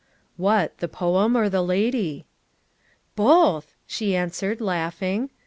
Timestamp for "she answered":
3.85-4.59